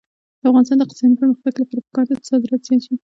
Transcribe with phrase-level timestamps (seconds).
[0.41, 2.95] د افغانستان د اقتصادي پرمختګ لپاره پکار ده چې صادرات زیات شي.